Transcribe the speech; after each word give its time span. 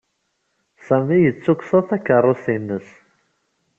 Sami 0.87 1.17
yettuksaḍ 1.19 1.83
takeṛṛust-nnes. 1.89 2.87